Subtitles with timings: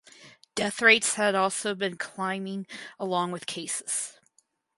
[0.55, 2.65] Death rates had also been climbing
[2.97, 4.19] along with cases.